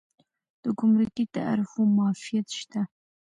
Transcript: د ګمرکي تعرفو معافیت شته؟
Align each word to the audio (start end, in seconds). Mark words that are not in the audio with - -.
د 0.61 0.63
ګمرکي 0.79 1.23
تعرفو 1.35 1.81
معافیت 1.95 2.47
شته؟ 2.59 2.81